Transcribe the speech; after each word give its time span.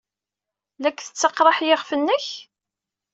La 0.81 0.89
k-tettaqraḥ 0.91 1.57
yiɣef-nnek? 1.65 2.25